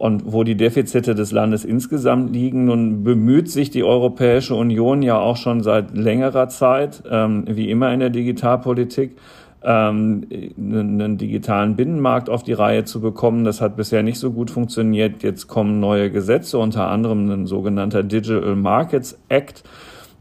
[0.00, 2.64] und wo die Defizite des Landes insgesamt liegen.
[2.64, 7.92] Nun bemüht sich die Europäische Union ja auch schon seit längerer Zeit, ähm, wie immer
[7.92, 9.16] in der Digitalpolitik,
[9.62, 13.44] ähm, einen digitalen Binnenmarkt auf die Reihe zu bekommen.
[13.44, 15.22] Das hat bisher nicht so gut funktioniert.
[15.22, 19.64] Jetzt kommen neue Gesetze, unter anderem ein sogenannter Digital Markets Act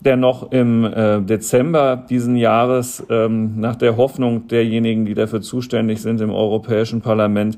[0.02, 6.02] der noch im äh, Dezember diesen Jahres ähm, nach der Hoffnung derjenigen, die dafür zuständig
[6.02, 7.58] sind im Europäischen Parlament,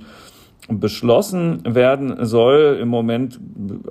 [0.68, 2.78] beschlossen werden soll.
[2.82, 3.40] Im Moment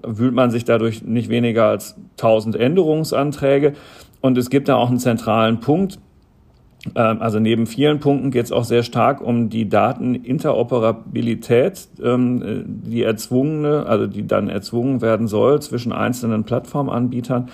[0.07, 3.75] wühlt man sich dadurch nicht weniger als 1000 Änderungsanträge.
[4.21, 5.99] Und es gibt da auch einen zentralen Punkt.
[6.95, 13.03] Ähm, also neben vielen Punkten geht es auch sehr stark um die Dateninteroperabilität, ähm, die
[13.03, 17.51] erzwungene, also die dann erzwungen werden soll zwischen einzelnen Plattformanbietern.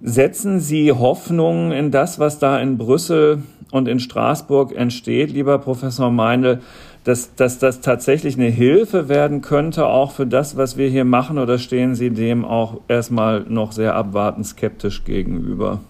[0.00, 6.10] Setzen Sie Hoffnung in das, was da in Brüssel und in Straßburg entsteht, lieber Professor
[6.10, 6.60] Meindl,
[7.04, 11.38] dass, dass das tatsächlich eine Hilfe werden könnte, auch für das, was wir hier machen,
[11.38, 15.80] oder stehen Sie dem auch erstmal noch sehr abwartend skeptisch gegenüber?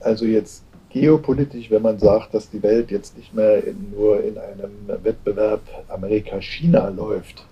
[0.00, 4.36] Also jetzt geopolitisch, wenn man sagt, dass die Welt jetzt nicht mehr in, nur in
[4.38, 7.44] einem Wettbewerb Amerika-China läuft.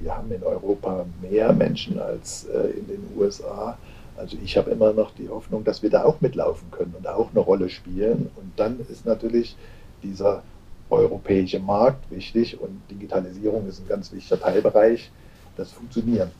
[0.00, 3.78] Wir haben in Europa mehr Menschen als äh, in den USA.
[4.16, 7.30] Also ich habe immer noch die Hoffnung, dass wir da auch mitlaufen können und auch
[7.30, 8.30] eine Rolle spielen.
[8.36, 9.56] Und dann ist natürlich
[10.02, 10.42] dieser
[10.90, 15.10] europäische Markt wichtig und Digitalisierung ist ein ganz wichtiger Teilbereich.
[15.56, 16.30] Das funktioniert.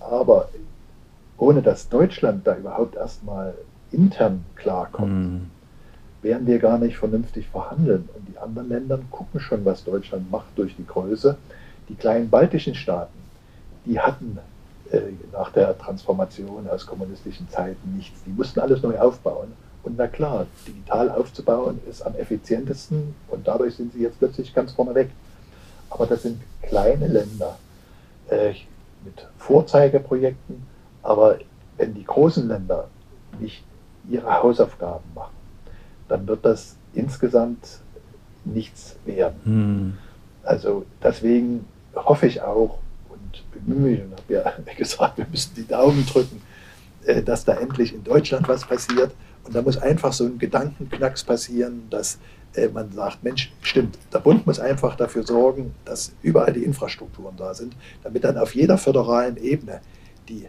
[0.00, 0.48] Aber
[1.36, 3.54] ohne dass Deutschland da überhaupt erstmal
[3.92, 5.59] intern klarkommt, mhm.
[6.22, 8.08] Werden wir gar nicht vernünftig verhandeln.
[8.14, 11.36] Und die anderen Länder gucken schon, was Deutschland macht durch die Größe.
[11.88, 13.18] Die kleinen baltischen Staaten,
[13.84, 14.38] die hatten
[14.90, 15.00] äh,
[15.32, 18.22] nach der Transformation aus kommunistischen Zeiten nichts.
[18.24, 19.52] Die mussten alles neu aufbauen.
[19.82, 24.72] Und na klar, digital aufzubauen ist am effizientesten und dadurch sind sie jetzt plötzlich ganz
[24.72, 25.10] vorne weg.
[25.88, 27.58] Aber das sind kleine Länder
[28.28, 28.52] äh,
[29.04, 30.62] mit Vorzeigeprojekten.
[31.02, 31.38] Aber
[31.78, 32.88] wenn die großen Länder
[33.38, 33.64] nicht
[34.08, 35.39] ihre Hausaufgaben machen,
[36.10, 37.78] dann wird das insgesamt
[38.44, 39.40] nichts werden.
[39.44, 39.98] Hm.
[40.42, 44.34] Also deswegen hoffe ich auch und bemühe mich und habe
[44.66, 46.42] ja gesagt, wir müssen die Daumen drücken,
[47.04, 49.12] äh, dass da endlich in Deutschland was passiert.
[49.44, 52.18] Und da muss einfach so ein Gedankenknacks passieren, dass
[52.54, 57.36] äh, man sagt, Mensch, stimmt, der Bund muss einfach dafür sorgen, dass überall die Infrastrukturen
[57.36, 59.80] da sind, damit dann auf jeder föderalen Ebene
[60.28, 60.46] die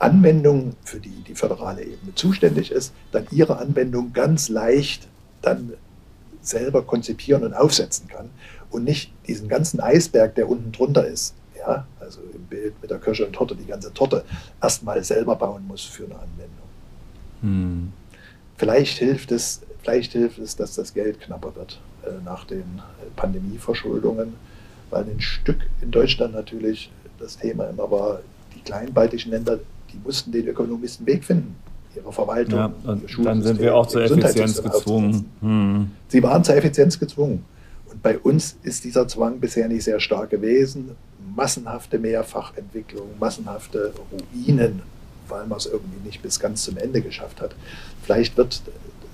[0.00, 5.06] Anwendung, für die die föderale Ebene zuständig ist, dann ihre Anwendung ganz leicht
[5.42, 5.74] dann
[6.42, 8.30] selber konzipieren und aufsetzen kann
[8.70, 12.98] und nicht diesen ganzen Eisberg, der unten drunter ist, ja, also im Bild mit der
[12.98, 14.24] Kirsche und Torte, die ganze Torte
[14.62, 16.68] erstmal selber bauen muss für eine Anwendung.
[17.42, 17.92] Hm.
[18.56, 23.10] Vielleicht hilft es, vielleicht hilft es, dass das Geld knapper wird äh, nach den äh,
[23.16, 24.34] Pandemieverschuldungen,
[24.90, 28.20] weil ein Stück in Deutschland natürlich das Thema immer war,
[28.54, 29.60] die kleinen baltischen Länder,
[29.92, 31.56] die mussten den ökonomischen Weg finden,
[31.94, 32.58] ihre Verwaltung.
[32.58, 35.30] Ja, und dann sind wir auch zur Effizienz gezwungen.
[35.40, 35.90] Hm.
[36.08, 37.44] Sie waren zur Effizienz gezwungen.
[37.90, 40.90] Und bei uns ist dieser Zwang bisher nicht sehr stark gewesen.
[41.34, 44.82] Massenhafte Mehrfachentwicklung, massenhafte Ruinen
[45.30, 47.54] weil man es irgendwie nicht bis ganz zum Ende geschafft hat.
[48.02, 48.62] Vielleicht wird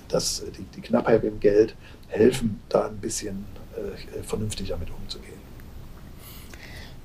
[0.09, 1.75] das, die, die Knappheit im Geld
[2.09, 3.45] helfen, da ein bisschen
[3.77, 5.37] äh, vernünftig damit umzugehen.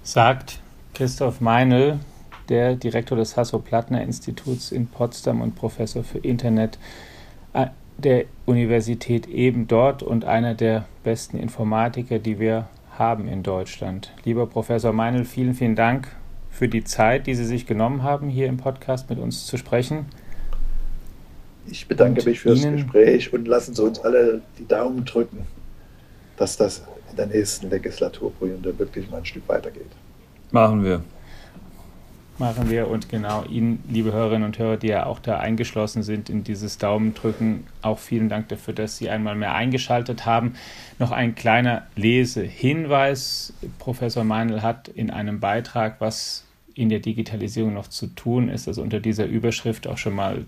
[0.04, 0.60] Sagt
[0.94, 2.00] Christoph Meinl,
[2.50, 6.78] der Direktor des Hasso-Plattner-Instituts in Potsdam und Professor für Internet
[7.54, 14.12] äh, der Universität eben dort und einer der besten Informatiker, die wir haben in Deutschland.
[14.26, 16.08] Lieber Professor Meinl, vielen, vielen Dank
[16.50, 20.06] für die Zeit, die Sie sich genommen haben, hier im Podcast mit uns zu sprechen.
[21.68, 25.46] Ich bedanke und mich für das Gespräch und lassen Sie uns alle die Daumen drücken,
[26.38, 29.92] dass das in der nächsten Legislaturperiode wirklich mal ein Stück weitergeht.
[30.52, 31.02] Machen wir.
[32.42, 32.90] Machen wir.
[32.90, 36.78] Und genau Ihnen, liebe Hörerinnen und Hörer, die ja auch da eingeschlossen sind in dieses
[36.78, 40.56] Daumendrücken, auch vielen Dank dafür, dass Sie einmal mehr eingeschaltet haben.
[41.00, 43.54] Noch ein kleiner Lesehinweis.
[43.80, 48.82] Professor Meinl hat in einem Beitrag, was in der Digitalisierung noch zu tun ist, also
[48.82, 50.46] unter dieser Überschrift auch schon mal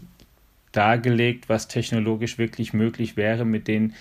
[0.71, 3.93] dargelegt, was technologisch wirklich möglich wäre mit den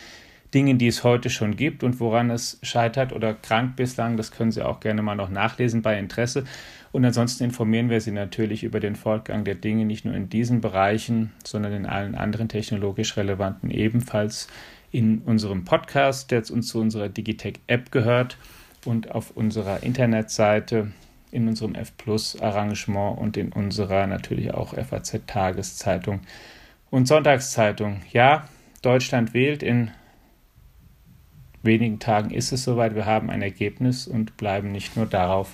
[0.55, 4.17] Dingen, die es heute schon gibt und woran es scheitert oder krankt bislang.
[4.17, 6.45] Das können Sie auch gerne mal noch nachlesen bei Interesse.
[6.93, 10.61] Und ansonsten informieren wir Sie natürlich über den Fortgang der Dinge nicht nur in diesen
[10.61, 14.49] Bereichen, sondern in allen anderen technologisch relevanten ebenfalls
[14.91, 18.37] in unserem Podcast, der uns zu unserer Digitech-App gehört
[18.85, 20.93] und auf unserer Internetseite,
[21.31, 26.21] in unserem F Plus Arrangement und in unserer natürlich auch FAZ Tageszeitung
[26.91, 28.03] und Sonntagszeitung.
[28.13, 28.49] Ja,
[28.83, 29.91] Deutschland wählt in
[31.63, 32.95] wenigen Tagen ist es soweit.
[32.95, 35.49] Wir haben ein Ergebnis und bleiben nicht nur darauf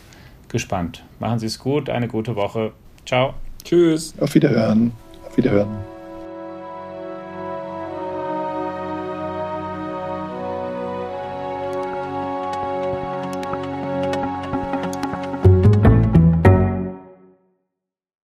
[0.48, 1.04] gespannt.
[1.20, 2.72] Machen Sie es gut, eine gute Woche.
[3.06, 3.34] Ciao.
[3.64, 4.14] Tschüss.
[4.20, 4.92] Auf Wiederhören.
[5.26, 5.97] Auf Wiederhören.